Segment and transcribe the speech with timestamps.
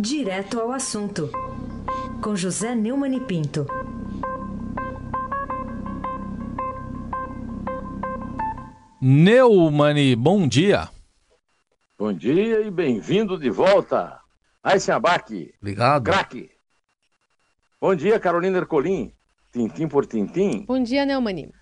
[0.00, 1.28] Direto ao assunto,
[2.22, 3.66] com José Neumann e Pinto.
[9.02, 10.88] Neumani, bom dia.
[11.98, 14.20] Bom dia e bem-vindo de volta.
[14.62, 15.52] Aysen Abac.
[15.60, 16.04] Obrigado.
[16.04, 16.48] Craque.
[17.80, 19.12] Bom dia, Carolina Ercolim.
[19.52, 20.64] Tintim por tintim.
[20.64, 21.52] Bom dia, Neumani.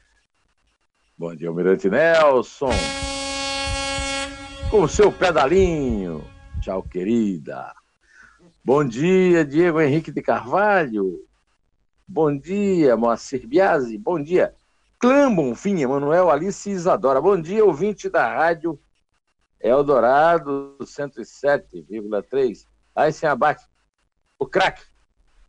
[1.17, 2.69] Bom dia, Almirante Nelson.
[4.71, 6.23] Com o seu pedalinho.
[6.61, 7.73] Tchau, querida.
[8.67, 11.21] Bom dia, Diego Henrique de Carvalho.
[12.05, 13.97] Bom dia, Moacir Biasi.
[13.97, 14.53] Bom dia,
[14.99, 17.21] Clã Bonfim, Emanuel Alice Isadora.
[17.21, 18.77] Bom dia, ouvinte da rádio
[19.61, 22.67] Eldorado 107,3.
[22.93, 23.65] Aí sem abate.
[24.37, 24.83] O craque.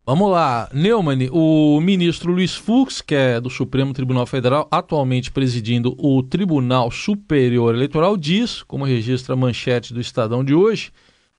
[0.05, 5.95] Vamos lá, Neumann, o ministro Luiz Fux, que é do Supremo Tribunal Federal, atualmente presidindo
[5.97, 10.91] o Tribunal Superior Eleitoral, diz, como registra a manchete do Estadão de hoje,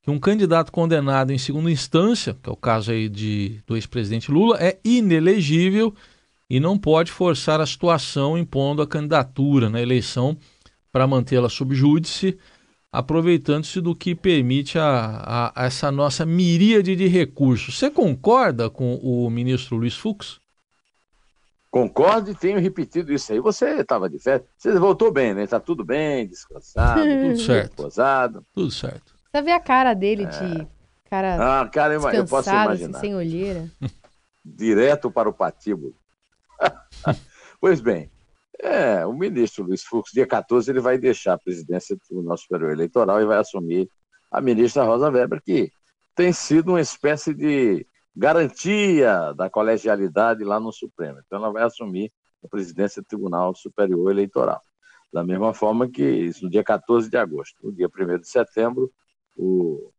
[0.09, 4.33] que um candidato condenado em segunda instância, que é o caso aí de, do ex-presidente
[4.33, 5.95] Lula, é inelegível
[6.49, 10.35] e não pode forçar a situação impondo a candidatura na eleição
[10.91, 12.39] para mantê-la sob júdice,
[12.91, 17.77] aproveitando-se do que permite a, a, a, essa nossa miríade de recursos.
[17.77, 20.41] Você concorda com o ministro Luiz Fux?
[21.71, 23.41] Concordo e tenho repetido isso aí.
[23.41, 25.45] Você estava de férias, você voltou bem, né?
[25.45, 27.77] Está tudo bem, descansado, tudo certo.
[27.77, 28.47] Reposado.
[28.55, 29.18] Tudo certo.
[29.31, 30.67] Você vê a cara dele de
[31.09, 32.99] cara, Ah, cara, eu, posso descansado, imaginar.
[32.99, 33.71] assim, sem olheira.
[34.45, 35.95] Direto para o patíbulo.
[37.61, 38.11] pois bem,
[38.61, 42.73] é, o ministro Luiz Fux, dia 14, ele vai deixar a presidência do Tribunal Superior
[42.73, 43.89] Eleitoral e vai assumir
[44.31, 45.71] a ministra Rosa Weber, que
[46.15, 51.21] tem sido uma espécie de garantia da colegialidade lá no Supremo.
[51.25, 52.11] Então, ela vai assumir
[52.45, 54.61] a presidência do Tribunal Superior Eleitoral.
[55.13, 57.57] Da mesma forma que isso, no dia 14 de agosto.
[57.63, 58.93] No dia 1 de setembro,
[59.39, 59.93] o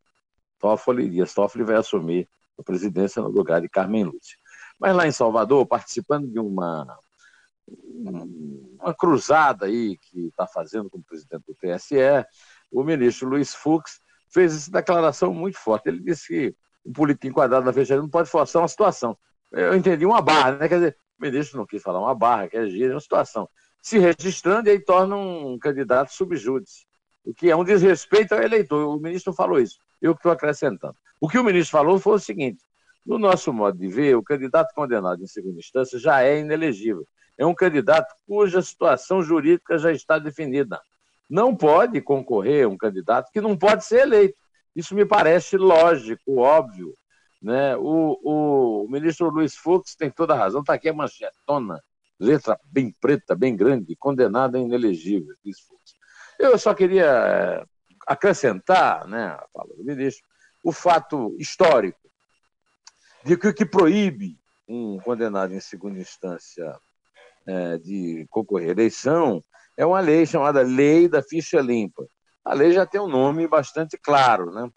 [0.59, 4.37] Toffoli, Dias Toffoli vai assumir a presidência no lugar de Carmen Lúcia.
[4.77, 6.99] Mas lá em Salvador, participando de uma,
[7.97, 11.95] uma cruzada aí que está fazendo com o presidente do TSE,
[12.71, 13.99] o ministro Luiz Fux
[14.31, 15.87] fez essa declaração muito forte.
[15.87, 16.55] Ele disse que
[16.85, 19.17] um político enquadrado na fecharia não pode forçar uma situação.
[19.51, 20.67] Eu entendi uma barra, né?
[20.67, 23.49] Quer dizer, o ministro não quis falar uma barra, quer dizer, uma situação.
[23.81, 26.85] Se registrando e aí torna um candidato subjúdice,
[27.29, 28.87] o que é um desrespeito ao eleitor.
[28.87, 30.95] O ministro falou isso, eu que estou acrescentando.
[31.21, 32.63] O que o ministro falou foi o seguinte:
[33.05, 37.07] no nosso modo de ver, o candidato condenado em segunda instância já é inelegível.
[37.37, 40.81] É um candidato cuja situação jurídica já está definida.
[41.29, 44.37] Não pode concorrer um candidato que não pode ser eleito.
[44.75, 46.93] Isso me parece lógico, óbvio.
[47.41, 47.77] Né?
[47.77, 50.61] O, o ministro Luiz Fux tem toda a razão.
[50.61, 51.79] Está aqui a manchetona,
[52.19, 55.35] letra bem preta, bem grande, condenado inelegível.
[55.45, 55.78] Luiz Fux.
[56.39, 57.67] Eu só queria
[58.07, 60.25] acrescentar, né, a fala do ministro,
[60.63, 61.99] o fato histórico
[63.23, 66.73] de que o que proíbe um condenado em segunda instância
[67.45, 69.43] é, de concorrer à eleição
[69.75, 72.07] é uma lei chamada Lei da Ficha Limpa.
[72.43, 74.69] A lei já tem um nome bastante claro, né?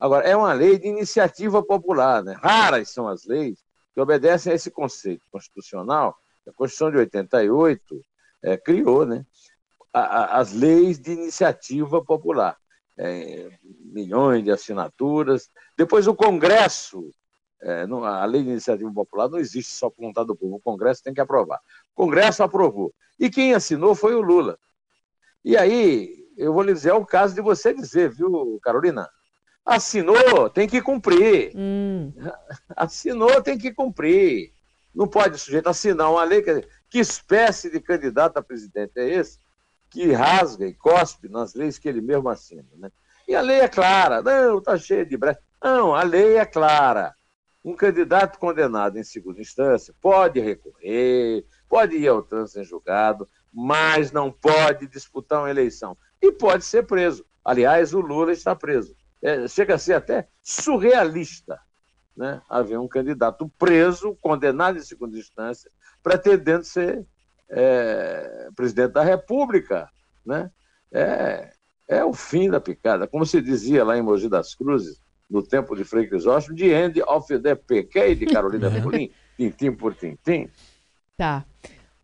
[0.00, 2.36] Agora, é uma lei de iniciativa popular, né?
[2.40, 3.58] Raras são as leis
[3.94, 6.16] que obedecem a esse conceito constitucional.
[6.46, 8.04] A Constituição de 88
[8.42, 9.24] é, criou, né?
[9.94, 12.58] A, a, as leis de iniciativa popular.
[12.98, 13.48] É,
[13.84, 15.48] milhões de assinaturas.
[15.76, 17.10] Depois o Congresso
[17.64, 20.60] é, não, a lei de iniciativa popular não existe só por vontade do povo, o
[20.60, 21.58] Congresso tem que aprovar.
[21.94, 22.92] O Congresso aprovou.
[23.18, 24.58] E quem assinou foi o Lula.
[25.42, 29.08] E aí, eu vou lhe dizer, é o caso de você dizer, viu, Carolina?
[29.64, 31.52] Assinou, tem que cumprir.
[31.56, 32.12] Hum.
[32.76, 34.52] Assinou, tem que cumprir.
[34.94, 36.42] Não pode o sujeito assinar uma lei.
[36.42, 39.38] Que, que espécie de candidato a presidente é esse
[39.94, 42.66] que rasga e cospe nas leis que ele mesmo assina?
[42.76, 42.90] Né?
[43.26, 44.20] E a lei é clara.
[44.20, 45.40] Não, está cheio de brecha.
[45.62, 47.14] Não, a lei é clara
[47.64, 54.12] um candidato condenado em segunda instância pode recorrer, pode ir ao trânsito em julgado, mas
[54.12, 55.96] não pode disputar uma eleição.
[56.20, 57.24] E pode ser preso.
[57.42, 58.94] Aliás, o Lula está preso.
[59.22, 61.58] É, chega a ser até surrealista
[62.14, 65.70] né, haver um candidato preso, condenado em segunda instância,
[66.02, 67.06] pretendendo ser
[67.50, 69.88] é, presidente da República.
[70.24, 70.50] Né?
[70.92, 71.50] É,
[71.88, 73.06] é o fim da picada.
[73.06, 77.02] Como se dizia lá em Mogi das Cruzes, no tempo de Frei Crisóstomo, de End
[77.02, 80.48] of the PK, de Carolina Pulim, tintim por tintim.
[81.16, 81.44] Tá.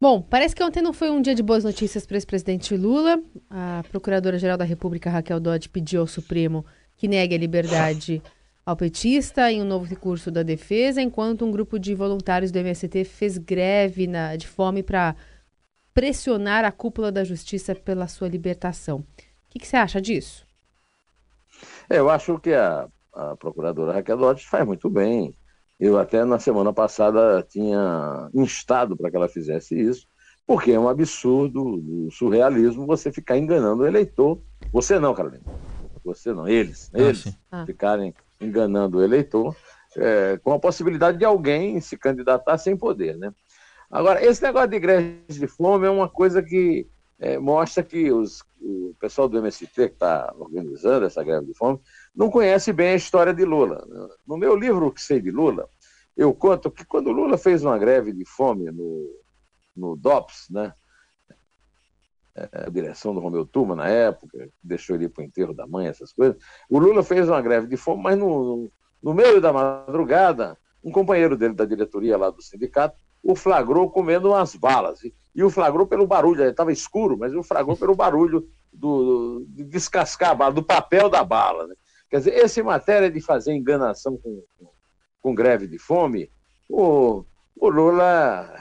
[0.00, 3.22] Bom, parece que ontem não foi um dia de boas notícias para o ex-presidente Lula.
[3.50, 6.64] A Procuradora-Geral da República, Raquel Dodge, pediu ao Supremo
[6.96, 8.22] que negue a liberdade
[8.64, 13.04] ao petista em um novo recurso da defesa, enquanto um grupo de voluntários do MST
[13.04, 15.14] fez greve na, de fome para
[15.92, 18.98] pressionar a cúpula da justiça pela sua libertação.
[18.98, 19.04] O
[19.50, 20.46] que, que você acha disso?
[21.88, 25.34] É, eu acho que a a procuradora Raquel Dodge faz muito bem.
[25.78, 30.06] Eu até na semana passada tinha instado para que ela fizesse isso,
[30.46, 34.38] porque é um absurdo, um surrealismo você ficar enganando o eleitor.
[34.72, 35.44] Você não, Carolina.
[36.04, 36.90] Você não, eles.
[36.94, 37.64] Ah, eles ah.
[37.66, 39.56] ficarem enganando o eleitor
[39.96, 43.32] é, com a possibilidade de alguém se candidatar sem poder, né?
[43.90, 46.86] Agora, esse negócio de greve de fome é uma coisa que
[47.18, 51.80] é, mostra que os, o pessoal do MST que está organizando essa greve de fome
[52.14, 53.84] não conhece bem a história de Lula.
[54.26, 55.68] No meu livro, O que sei de Lula,
[56.16, 59.10] eu conto que quando Lula fez uma greve de fome no,
[59.76, 60.72] no DOPS, né?
[62.36, 65.88] É, a direção do Romeu Turma na época, deixou ele para o enterro da mãe,
[65.88, 66.40] essas coisas.
[66.68, 68.70] O Lula fez uma greve de fome, mas no,
[69.02, 74.30] no meio da madrugada, um companheiro dele da diretoria lá do sindicato o flagrou comendo
[74.30, 75.00] umas balas.
[75.34, 80.30] E, o flagrou pelo barulho, estava escuro, mas o flagrou pelo barulho do, de descascar
[80.30, 81.66] a bala, do papel da bala.
[81.66, 81.74] Né?
[82.08, 84.42] Quer dizer, essa matéria de fazer enganação com,
[85.20, 86.30] com greve de fome,
[86.68, 87.24] o,
[87.56, 88.52] o Lula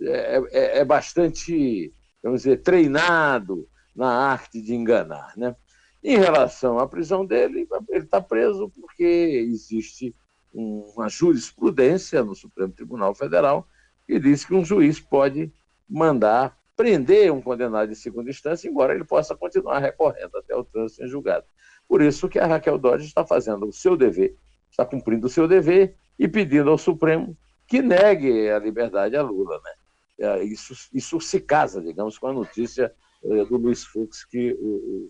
[0.00, 1.92] é, é, é, bastante,
[2.22, 5.32] vamos dizer, treinado na arte de enganar.
[5.36, 5.54] Né?
[6.02, 10.14] Em relação à prisão dele, ele está preso porque existe
[10.52, 13.66] uma jurisprudência no Supremo Tribunal Federal
[14.06, 15.52] que diz que um juiz pode
[15.88, 21.04] mandar prender um condenado de segunda instância, embora ele possa continuar recorrendo até o trânsito
[21.04, 21.44] em julgado.
[21.88, 24.34] Por isso que a Raquel Dodge está fazendo o seu dever,
[24.70, 29.60] está cumprindo o seu dever e pedindo ao Supremo que negue a liberdade a Lula.
[29.62, 30.26] Né?
[30.26, 32.92] É, isso, isso se casa, digamos, com a notícia
[33.24, 34.56] eh, do Luiz Fux, que,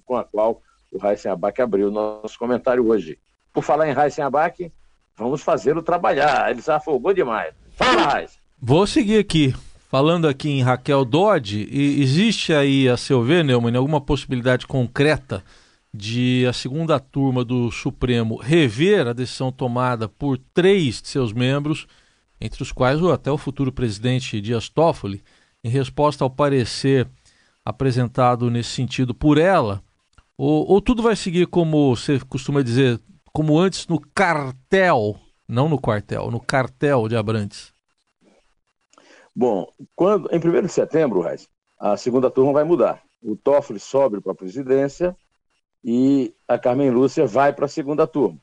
[0.04, 3.18] com a qual o Raíssen Abac abriu nosso comentário hoje.
[3.52, 4.72] Por falar em Raíssen Abac,
[5.16, 6.50] vamos fazê-lo trabalhar.
[6.50, 7.54] Ele se afogou demais.
[7.72, 8.41] Fala, Raíssen!
[8.64, 9.52] Vou seguir aqui.
[9.88, 15.42] Falando aqui em Raquel Dodge, existe aí, a seu ver, Neumann, alguma possibilidade concreta
[15.92, 21.88] de a segunda turma do Supremo rever a decisão tomada por três de seus membros,
[22.40, 25.24] entre os quais até o futuro presidente Dias Toffoli,
[25.64, 27.08] em resposta ao parecer
[27.64, 29.82] apresentado nesse sentido por ela?
[30.38, 33.00] Ou, ou tudo vai seguir como você costuma dizer,
[33.32, 35.18] como antes no cartel,
[35.48, 37.72] não no quartel, no cartel de Abrantes?
[39.34, 41.48] Bom, quando, em 1 de setembro, Reis,
[41.78, 43.02] a segunda turma vai mudar.
[43.22, 45.16] O Toffoli sobe para a presidência
[45.82, 48.38] e a Carmen Lúcia vai para a segunda turma.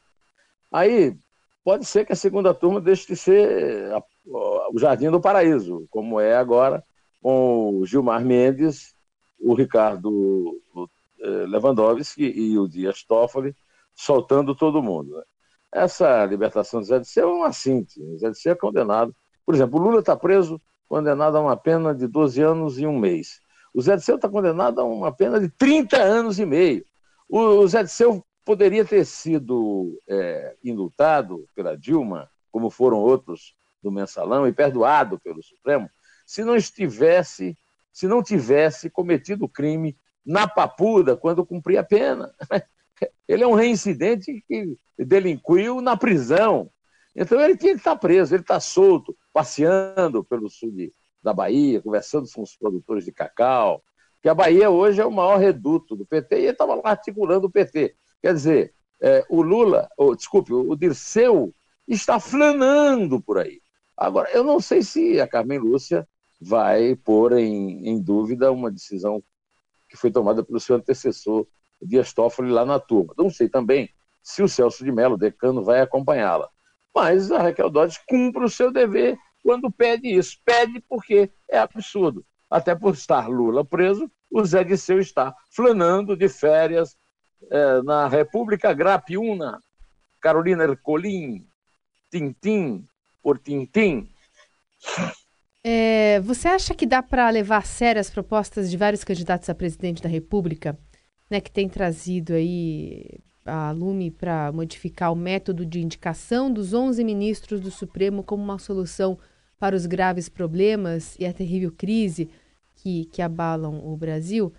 [0.72, 1.16] Aí
[1.64, 4.04] pode ser que a segunda turma deixe de ser a,
[4.72, 6.84] o Jardim do Paraíso, como é agora
[7.22, 8.96] com o Gilmar Mendes,
[9.40, 10.60] o Ricardo
[11.22, 13.56] eh, Lewandowski e o Dias Toffoli
[13.94, 15.16] soltando todo mundo.
[15.16, 15.24] Né?
[15.72, 18.18] Essa libertação de Zé de Ser é uma síntese.
[18.18, 19.16] Zé de Ser é condenado.
[19.46, 22.98] Por exemplo, o Lula está preso condenado a uma pena de 12 anos e um
[22.98, 23.40] mês.
[23.72, 26.84] O Zé Disseu está condenado a uma pena de 30 anos e meio.
[27.30, 34.48] O Zé Disseu poderia ter sido é, indultado pela Dilma, como foram outros do mensalão,
[34.48, 35.88] e perdoado pelo Supremo,
[36.26, 37.56] se não estivesse,
[37.94, 39.96] se não tivesse cometido o crime
[40.26, 42.34] na Papuda quando cumpria a pena.
[43.28, 46.70] Ele é um reincidente que delinquiu na prisão.
[47.22, 51.82] Então ele tinha que estar preso, ele está solto passeando pelo sul de, da Bahia,
[51.82, 53.84] conversando com os produtores de cacau,
[54.22, 57.48] que a Bahia hoje é o maior reduto do PT e ele estava lá articulando
[57.48, 57.94] o PT.
[58.22, 61.54] Quer dizer, é, o Lula, ou, desculpe, o Dirceu
[61.86, 63.60] está flanando por aí.
[63.98, 66.08] Agora, eu não sei se a Carmen Lúcia
[66.40, 69.22] vai pôr em, em dúvida uma decisão
[69.90, 71.46] que foi tomada pelo seu antecessor,
[71.82, 73.14] Dias Toffoli, lá na turma.
[73.18, 73.90] Não sei também
[74.24, 76.50] se o Celso de Mello, decano, vai acompanhá-la.
[76.94, 80.38] Mas a Raquel Dodge cumpre o seu dever quando pede isso.
[80.44, 82.26] Pede porque é absurdo.
[82.50, 86.98] Até por estar Lula preso, o Zé Disseu está flanando de férias
[87.50, 89.60] é, na República Grapiúna,
[90.20, 91.48] Carolina Ercolim,
[92.12, 92.86] Tintim
[93.22, 94.10] por Tintim.
[95.64, 99.56] É, você acha que dá para levar a sério as propostas de vários candidatos a
[99.56, 100.78] presidente da República,
[101.30, 103.20] né, que tem trazido aí
[103.50, 108.60] a Lume para modificar o método de indicação dos 11 ministros do Supremo como uma
[108.60, 109.18] solução
[109.60, 112.30] para os graves problemas e a terrível crise
[112.76, 114.54] que, que abalam o Brasil?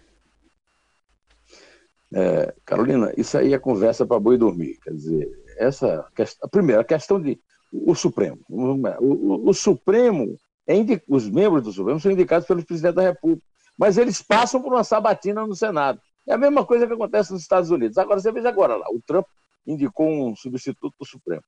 [2.13, 4.79] É, Carolina, isso aí é conversa para boi dormir.
[4.83, 6.07] Quer dizer, essa
[6.43, 7.41] a primeira a questão de
[7.73, 8.39] o Supremo.
[8.49, 10.75] O, o, o Supremo, é
[11.09, 13.47] os membros do Supremo são indicados pelo presidente da República,
[13.79, 16.01] mas eles passam por uma sabatina no Senado.
[16.31, 17.99] É a mesma coisa que acontece nos Estados Unidos.
[17.99, 19.27] Agora, você veja agora lá, o Trump
[19.67, 21.43] indicou um substituto do Supremo.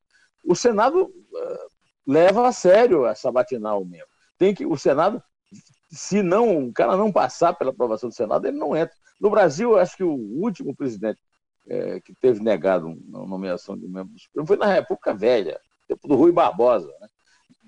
[0.45, 1.71] O Senado uh,
[2.05, 4.09] leva a sério essa batinal mesmo.
[4.37, 5.23] Tem que o Senado,
[5.89, 8.93] se não o cara não passar pela aprovação do Senado, ele não entra.
[9.21, 11.21] No Brasil, acho que o último presidente
[11.69, 16.09] é, que teve negado uma nomeação de membro do Supremo foi na República Velha, tempo
[16.09, 16.93] do Rui Barbosa.
[17.01, 17.09] Né?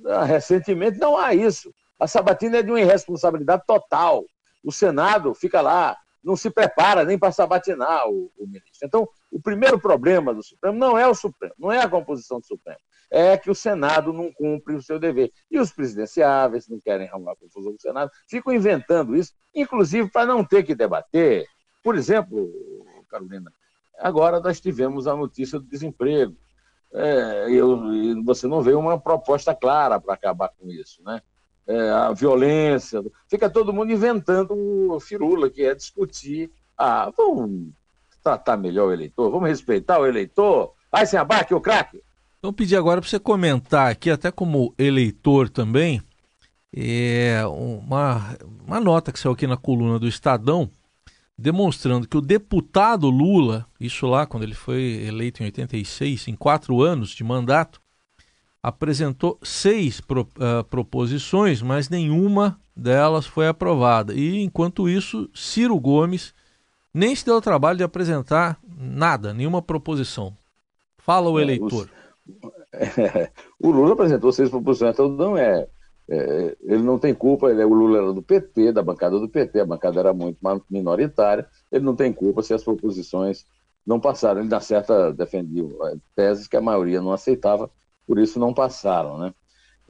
[0.06, 1.72] Ah, recentemente não há isso.
[2.00, 4.24] A sabatina é de uma irresponsabilidade total.
[4.64, 8.86] O Senado fica lá, não se prepara nem para sabatinar o, o, ministro.
[8.86, 12.46] Então, o primeiro problema do Supremo não é o Supremo, não é a composição do
[12.46, 12.78] Supremo,
[13.10, 15.30] é que o Senado não cumpre o seu dever.
[15.50, 20.26] E os presidenciáveis não querem arrumar confusão com o Senado, ficam inventando isso, inclusive para
[20.26, 21.46] não ter que debater.
[21.82, 22.50] Por exemplo,
[23.08, 23.52] Carolina,
[23.98, 26.34] agora nós tivemos a notícia do desemprego.
[26.92, 27.78] É, eu,
[28.24, 31.20] você não vê uma proposta clara para acabar com isso, né?
[31.66, 36.50] É, a violência, fica todo mundo inventando firula, que é discutir.
[36.76, 37.68] Ah, vamos
[38.22, 40.72] tratar melhor o eleitor, vamos respeitar o eleitor.
[40.90, 42.02] Vai sem abaque, o craque.
[42.38, 46.02] Então, pedir agora para você comentar aqui, até como eleitor também,
[46.76, 50.70] é uma, uma nota que saiu aqui na coluna do Estadão,
[51.38, 56.82] demonstrando que o deputado Lula, isso lá quando ele foi eleito em 86, em quatro
[56.82, 57.80] anos de mandato,
[58.64, 64.14] apresentou seis pro, uh, proposições, mas nenhuma delas foi aprovada.
[64.14, 66.34] E enquanto isso, Ciro Gomes
[66.92, 70.34] nem se deu o trabalho de apresentar nada, nenhuma proposição.
[70.96, 71.90] Fala o é, eleitor.
[72.26, 73.30] O, é,
[73.60, 75.68] o Lula apresentou seis proposições, então não é
[76.08, 79.28] é, ele não tem culpa, ele, é, o Lula era do PT, da bancada do
[79.28, 80.38] PT, a bancada era muito
[80.70, 83.46] minoritária, ele não tem culpa se as proposições
[83.86, 84.40] não passaram.
[84.40, 87.70] Ele, na certa, defendia é, teses que a maioria não aceitava,
[88.06, 89.18] por isso não passaram.
[89.18, 89.34] Né?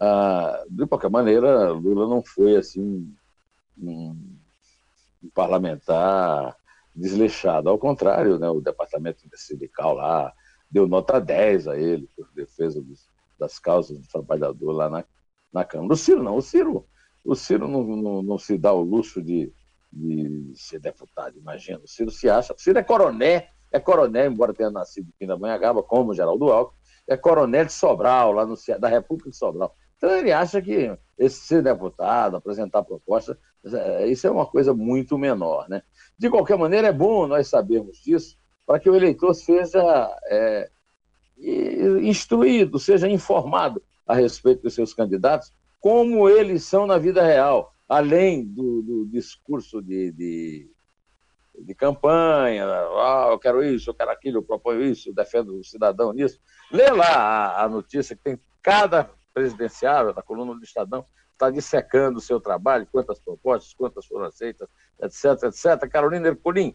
[0.01, 3.15] Ah, de qualquer maneira, Lula não foi assim
[3.79, 4.27] um,
[5.23, 6.57] um parlamentar
[6.95, 10.33] desleixado, ao contrário, né, o departamento sindical lá
[10.71, 15.05] deu nota 10 a ele por defesa dos, das causas do trabalhador lá na
[15.55, 15.95] na Câmara.
[15.95, 16.87] O Ciro não, o Ciro,
[17.25, 19.53] o Ciro não, não, não se dá o luxo de,
[19.93, 21.79] de ser deputado, imagina.
[21.79, 22.53] O Ciro se acha.
[22.53, 26.79] O Ciro é coroné, é coronel, embora tenha nascido em Pindamonhangaba, como o Geraldo Alckmin,
[27.09, 29.75] é coronel de Sobral, lá no, da República de Sobral.
[29.97, 35.19] Então ele acha que esse ser deputado, apresentar proposta, é, isso é uma coisa muito
[35.19, 35.69] menor.
[35.69, 35.83] Né?
[36.17, 39.83] De qualquer maneira, é bom nós sabermos disso para que o eleitor seja
[40.29, 40.71] é,
[42.01, 48.45] instruído, seja informado a respeito dos seus candidatos, como eles são na vida real, além
[48.45, 50.71] do, do discurso de, de,
[51.59, 55.65] de, campanha, ah, eu quero isso, eu quero aquilo, eu proponho isso, eu defendo o
[55.65, 56.41] cidadão nisso.
[56.71, 62.19] Lê lá a, a notícia que tem cada presidenciável da coluna do Estadão, está dissecando
[62.19, 64.69] o seu trabalho, quantas propostas, quantas foram aceitas,
[65.03, 65.89] etc, etc.
[65.91, 66.75] Carolina Ercolim,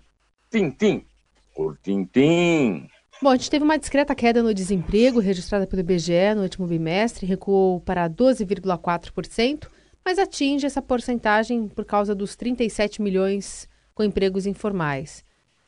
[0.49, 1.07] tim-tim,
[1.55, 2.87] por tim-tim.
[3.21, 7.25] Bom, a gente teve uma discreta queda no desemprego registrada pelo IBGE no último bimestre,
[7.25, 9.67] recuou para 12,4%,
[10.05, 13.67] mas atinge essa porcentagem por causa dos 37 milhões
[13.99, 15.25] com empregos informais.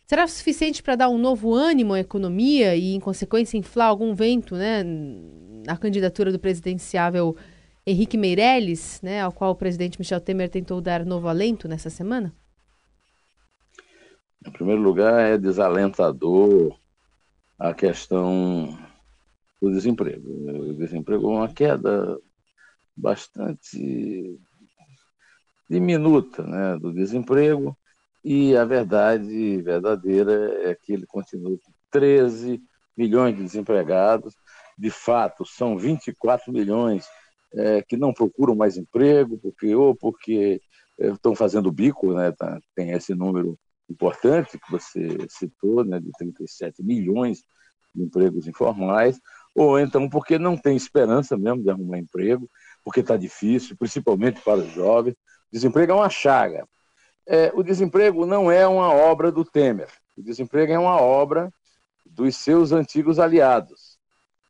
[0.07, 4.55] Será suficiente para dar um novo ânimo à economia e, em consequência, inflar algum vento
[4.55, 4.85] né,
[5.65, 7.35] na candidatura do presidenciável
[7.85, 12.33] Henrique Meirelles, né, ao qual o presidente Michel Temer tentou dar novo alento nessa semana?
[14.47, 16.73] Em primeiro lugar, é desalentador
[17.59, 18.79] a questão
[19.61, 20.69] do desemprego.
[20.69, 22.17] O desemprego é uma queda
[22.95, 24.39] bastante
[25.69, 27.75] diminuta né, do desemprego
[28.23, 32.61] e a verdade verdadeira é que ele continua com 13
[32.95, 34.35] milhões de desempregados.
[34.77, 37.05] De fato, são 24 milhões
[37.53, 40.61] é, que não procuram mais emprego, porque ou porque
[40.99, 43.57] é, estão fazendo bico, né, tá, tem esse número
[43.89, 47.43] importante que você citou, né, de 37 milhões
[47.93, 49.19] de empregos informais,
[49.53, 52.49] ou então porque não tem esperança mesmo de arrumar emprego,
[52.83, 55.15] porque está difícil, principalmente para os jovens.
[55.51, 56.65] Desemprego é uma chaga.
[57.27, 59.89] É, o desemprego não é uma obra do Temer.
[60.17, 61.51] O desemprego é uma obra
[62.05, 63.97] dos seus antigos aliados.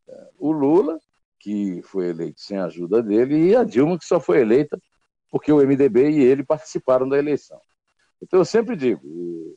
[0.08, 1.00] É, o Lula,
[1.40, 4.80] que foi eleito sem a ajuda dele, e a Dilma, que só foi eleita
[5.30, 7.60] porque o MDB e ele participaram da eleição.
[8.22, 9.56] Então, eu sempre digo: o,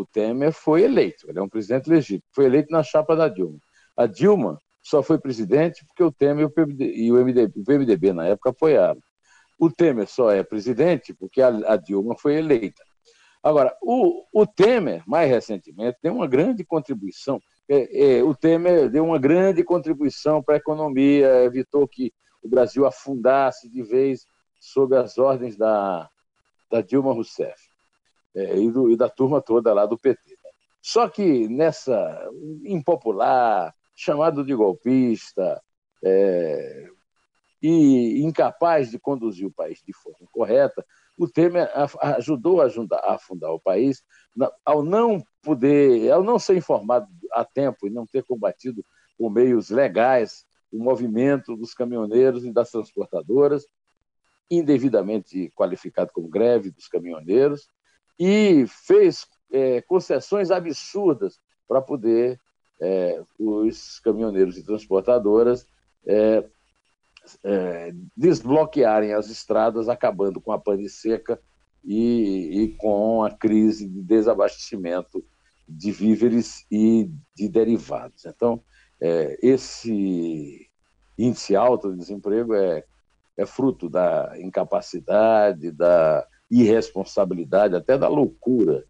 [0.00, 3.58] o Temer foi eleito, ele é um presidente legítimo, foi eleito na chapa da Dilma.
[3.96, 6.50] A Dilma só foi presidente porque o Temer
[6.80, 9.00] e o MDB, o MDB na época apoiaram.
[9.60, 12.82] O Temer só é presidente porque a, a Dilma foi eleita.
[13.42, 17.38] Agora, o, o, Temer, mais recentemente, deu uma grande contribuição.
[17.68, 22.10] É, é, o Temer deu uma grande contribuição para a economia, evitou que
[22.42, 24.26] o Brasil afundasse de vez
[24.58, 26.08] sob as ordens da,
[26.70, 27.60] da Dilma Rousseff
[28.34, 30.38] é, e, do, e, da turma toda lá do PT.
[30.80, 32.30] Só que nessa
[32.64, 35.60] impopular, chamado de golpista,
[36.02, 36.88] é,
[37.62, 40.84] e incapaz de conduzir o país de forma correta,
[41.16, 41.70] o Temer
[42.16, 44.02] ajudou a afundar o país
[44.64, 48.84] ao não poder, ao não ser informado a tempo e não ter combatido
[49.18, 53.66] com meios legais o movimento dos caminhoneiros e das transportadoras,
[54.50, 57.68] indevidamente qualificado como greve dos caminhoneiros,
[58.18, 62.40] e fez é, concessões absurdas para poder
[62.80, 65.66] é, os caminhoneiros e transportadoras
[66.06, 66.48] é,
[67.44, 71.40] é, desbloquearem as estradas, acabando com a pane seca
[71.84, 75.24] e, e com a crise de desabastecimento
[75.68, 78.24] de víveres e de derivados.
[78.24, 78.62] Então,
[79.00, 80.68] é, esse
[81.16, 82.84] índice alto de desemprego é,
[83.36, 88.84] é fruto da incapacidade, da irresponsabilidade, até da loucura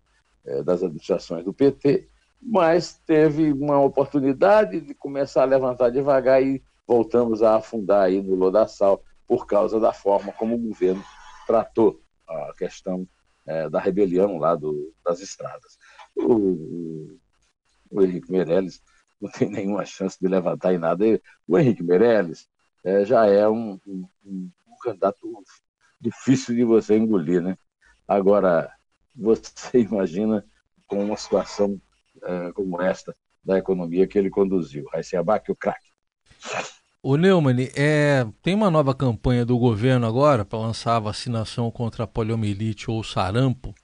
[0.44, 2.08] é, das administrações do PT,
[2.40, 8.34] mas teve uma oportunidade de começar a levantar devagar e voltamos a afundar aí no
[8.34, 11.04] lodaçal por causa da forma como o governo
[11.46, 13.06] tratou a questão
[13.46, 15.78] é, da rebelião lá do, das estradas.
[16.16, 17.16] O,
[17.92, 18.82] o, Henrique Meirelles
[19.20, 21.04] não tem nenhuma chance de levantar em nada.
[21.46, 22.48] O Henrique Meirelles
[22.82, 24.50] é, já é um, um, um,
[24.82, 25.44] candidato
[26.00, 27.56] difícil de você engolir, né?
[28.08, 28.68] Agora,
[29.14, 30.44] você imagina
[30.88, 31.80] com uma situação
[32.20, 34.88] é, como esta da economia que ele conduziu.
[34.92, 35.88] Aí se abaque o craque.
[37.02, 42.04] O Neumann, é, tem uma nova campanha do governo agora para lançar a vacinação contra
[42.04, 43.74] a poliomielite ou sarampo.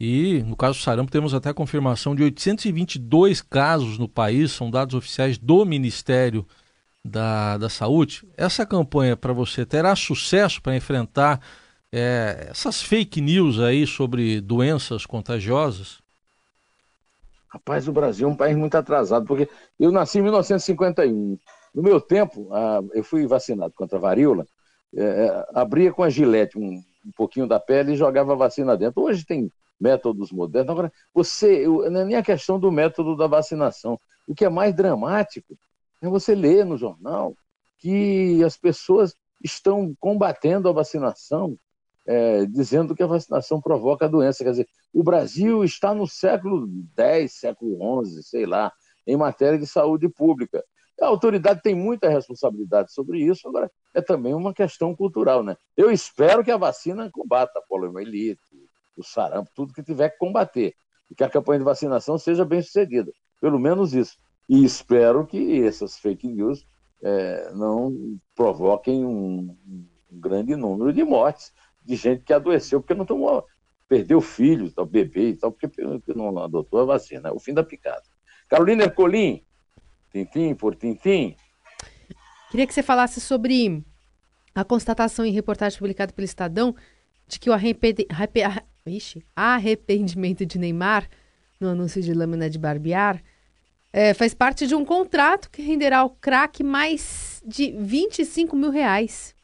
[0.00, 4.68] E no caso do sarampo temos até a confirmação de 822 casos no país, são
[4.68, 6.44] dados oficiais do Ministério
[7.04, 8.26] da, da Saúde.
[8.36, 11.40] Essa campanha para você terá sucesso para enfrentar
[11.92, 16.00] é, essas fake news aí sobre doenças contagiosas?
[17.46, 21.38] Rapaz, o Brasil é um país muito atrasado, porque eu nasci em 1951.
[21.74, 22.48] No meu tempo,
[22.92, 24.46] eu fui vacinado contra a varíola,
[24.96, 26.82] é, é, abria com a gilete um,
[27.16, 29.02] pouquinho da pele e jogava a vacina dentro.
[29.02, 29.50] Hoje tem
[29.80, 30.70] métodos modernos.
[30.70, 33.98] Agora, você, não é nem a questão do método da vacinação.
[34.26, 35.56] O que é mais dramático
[36.02, 37.34] é você ler no jornal
[37.78, 41.56] que as pessoas estão combatendo a vacinação,
[42.06, 44.44] é, dizendo que a vacinação provoca a doença.
[44.44, 48.70] Quer dizer, o Brasil está no século X, século XI, sei lá,
[49.06, 50.62] em matéria de saúde pública.
[51.00, 55.56] A autoridade tem muita responsabilidade sobre isso, agora é também uma questão cultural, né?
[55.76, 58.40] Eu espero que a vacina combata a poliomielite,
[58.96, 60.74] o sarampo, tudo que tiver que combater,
[61.10, 63.10] e que a campanha de vacinação seja bem sucedida,
[63.40, 64.16] pelo menos isso.
[64.48, 66.66] E espero que essas fake news
[67.02, 73.06] é, não provoquem um, um, grande número de mortes de gente que adoeceu porque não
[73.06, 73.46] tomou,
[73.88, 75.68] perdeu filhos, tal, bebê e tal, porque
[76.14, 77.28] não adotou a vacina.
[77.28, 78.02] É o fim da picada.
[78.48, 79.42] Carolina Ercolim,
[80.10, 81.36] tintim por tintim.
[82.50, 83.84] Queria que você falasse sobre
[84.54, 86.74] a constatação em reportagem publicada pelo Estadão
[87.26, 87.52] de que o
[89.36, 91.08] arrependimento de Neymar
[91.60, 93.22] no anúncio de lâmina de barbear
[93.92, 99.34] é, faz parte de um contrato que renderá ao craque mais de 25 mil reais.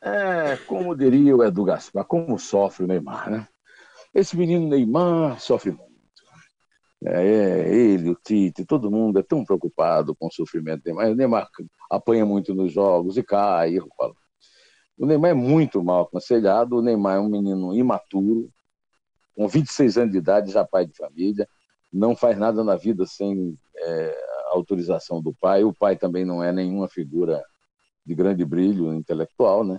[0.00, 3.48] É, como diria o Edu Gaspar, como sofre o Neymar, né?
[4.14, 5.93] Esse menino Neymar sofre muito.
[7.06, 11.10] É, ele, o Tite, todo mundo é tão preocupado com o sofrimento do Neymar.
[11.10, 11.48] O Neymar
[11.90, 13.78] apanha muito nos jogos e cai.
[14.96, 16.76] O Neymar é muito mal aconselhado.
[16.76, 18.50] O Neymar é um menino imaturo,
[19.36, 21.46] com 26 anos de idade, já pai de família.
[21.92, 25.62] Não faz nada na vida sem é, autorização do pai.
[25.62, 27.44] O pai também não é nenhuma figura
[28.06, 29.78] de grande brilho intelectual, né?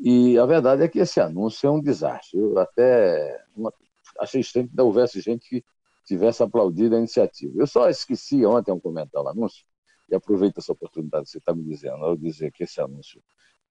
[0.00, 2.38] E a verdade é que esse anúncio é um desastre.
[2.38, 3.72] Eu até uma,
[4.20, 5.64] achei estranho que houvesse gente que
[6.10, 7.52] tivesse aplaudido a iniciativa.
[7.56, 9.64] Eu só esqueci ontem um comentário no anúncio,
[10.08, 13.22] e aproveito essa oportunidade que você está me dizendo, ao dizer que esse anúncio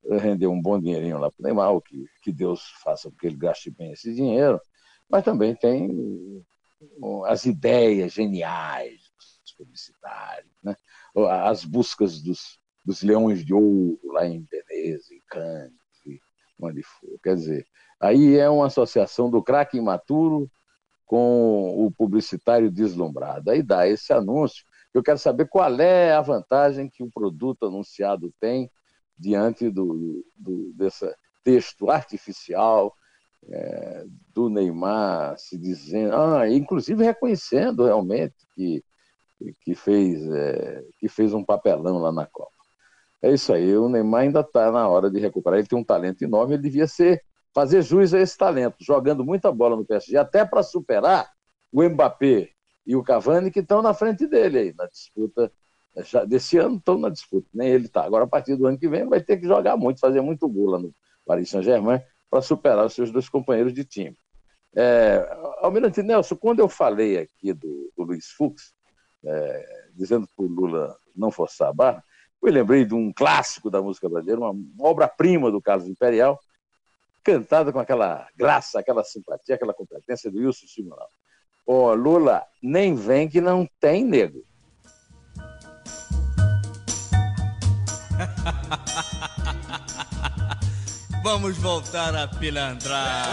[0.10, 3.36] rendeu um bom dinheirinho lá para o Neymar, que, que Deus faça com que ele
[3.36, 4.60] gaste bem esse dinheiro,
[5.10, 5.90] mas também tem
[7.26, 9.02] as ideias geniais
[9.44, 10.74] dos publicitários, né?
[11.44, 15.74] as buscas dos, dos leões de ouro lá em Veneza, em Cannes,
[16.62, 17.20] onde for.
[17.22, 17.68] Quer dizer,
[18.00, 20.50] aí é uma associação do craque imaturo
[21.10, 23.50] com o publicitário deslumbrado.
[23.50, 24.64] Aí dá esse anúncio.
[24.94, 28.70] Eu quero saber qual é a vantagem que o produto anunciado tem
[29.18, 31.12] diante do, do desse
[31.44, 32.94] texto artificial
[33.48, 38.84] é, do Neymar se dizendo, ah, inclusive reconhecendo realmente que,
[39.62, 42.52] que, fez, é, que fez um papelão lá na Copa.
[43.20, 45.58] É isso aí, o Neymar ainda está na hora de recuperar.
[45.58, 49.52] Ele tem um talento enorme, ele devia ser fazer jus a esse talento, jogando muita
[49.52, 51.30] bola no PSG, até para superar
[51.72, 52.50] o Mbappé
[52.86, 55.52] e o Cavani que estão na frente dele aí, na disputa
[56.04, 58.04] Já, desse ano estão na disputa, nem ele está.
[58.04, 60.80] Agora, a partir do ano que vem, vai ter que jogar muito, fazer muito lá
[60.80, 60.94] no
[61.26, 64.18] Paris Saint-Germain para superar os seus dois companheiros de time.
[64.76, 65.28] É,
[65.62, 68.74] Almirante Nelson, quando eu falei aqui do, do Luiz Fux,
[69.26, 72.04] é, dizendo que o Lula não forçar a barra,
[72.42, 76.40] eu lembrei de um clássico da música brasileira, uma obra-prima do Carlos Imperial,
[77.30, 81.08] cantada com aquela graça, aquela simpatia, aquela competência do Wilson Simonal.
[81.68, 84.44] Ó, oh, Lula, nem vem que não tem nego.
[91.24, 93.28] Vamos voltar a pilantrar.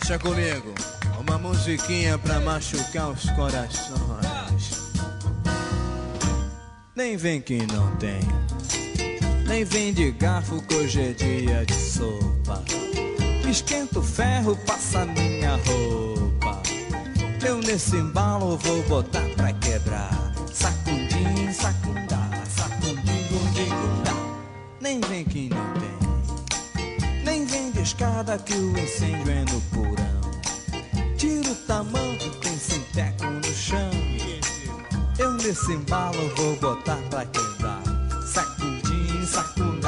[0.00, 0.74] Deixa comigo,
[1.20, 4.86] uma musiquinha pra machucar os corações.
[6.94, 8.20] Nem vem que não tem,
[9.46, 12.62] nem vem de garfo que hoje é dia de sopa.
[13.48, 16.60] Esquenta o ferro, passa minha roupa.
[17.46, 20.10] Eu nesse embalo vou botar pra quebrar.
[20.52, 24.14] Sacundim, sacundá, sacundim, gundim, gundá.
[24.80, 30.26] Nem vem que não tem, nem vem de escada que o incêndio é no porão.
[31.16, 33.90] Tira o tamanho, tem sinteco no chão.
[35.18, 37.85] Eu nesse embalo vou botar pra quebrar.
[39.36, 39.85] Sacundim,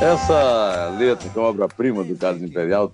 [0.00, 2.92] Essa letra, que é uma obra-prima do Carlos Imperial,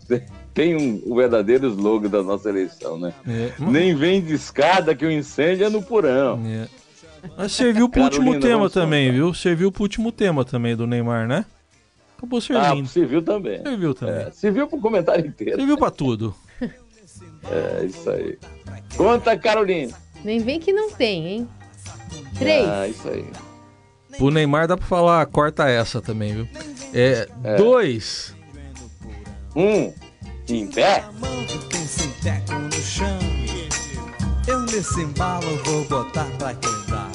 [0.55, 3.12] tem, um, o verdadeiro slogan da nossa eleição, né?
[3.29, 3.53] É.
[3.59, 6.40] Nem vem de escada que o incêndio é no porão.
[6.47, 6.67] É.
[7.37, 9.17] Mas serviu pro Carolina, último tema também, contar.
[9.17, 9.35] viu?
[9.35, 11.45] Serviu pro último tema também do Neymar, né?
[12.17, 12.87] Acabou Ah, servindo.
[12.88, 13.62] civil também.
[13.62, 14.14] Serviu também.
[14.14, 15.57] É, civil pro comentário inteiro.
[15.57, 16.35] Serviu pra tudo.
[17.51, 18.38] É isso aí.
[18.97, 19.93] Conta, Carolina.
[20.25, 21.49] Nem vem que não tem, hein?
[22.38, 22.67] Três.
[22.67, 23.27] Ah, isso aí.
[24.17, 26.49] Pro Neymar dá pra falar, corta essa também, viu?
[26.94, 27.57] É, É.
[27.57, 28.35] dois.
[29.57, 29.92] Um,
[30.48, 31.04] em pé.
[34.46, 37.11] Eu nesse embalo vou botar pra quebrar.